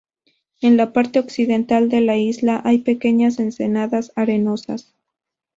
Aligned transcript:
En 0.61 0.77
la 0.77 0.93
parte 0.93 1.19
occidental 1.19 1.87
de 1.87 2.01
la 2.01 2.17
isla 2.17 2.59
hay 2.65 2.79
pequeñas 2.79 3.37
ensenadas 3.37 4.11
arenosas. 4.15 4.95